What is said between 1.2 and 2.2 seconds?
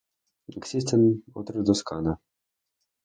otros dos kana.